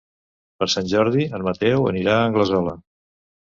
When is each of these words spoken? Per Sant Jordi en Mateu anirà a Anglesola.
Per 0.63 0.67
Sant 0.75 0.89
Jordi 0.93 1.27
en 1.39 1.45
Mateu 1.49 1.87
anirà 1.93 2.17
a 2.17 2.25
Anglesola. 2.33 2.77